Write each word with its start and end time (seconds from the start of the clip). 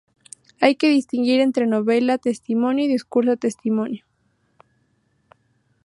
Hay 0.59 0.77
que 0.77 0.89
distinguir 0.89 1.41
entre 1.41 1.67
novela 1.67 2.17
testimonio 2.17 2.85
y 2.85 2.87
discurso 2.87 3.37
testimonio. 3.37 4.03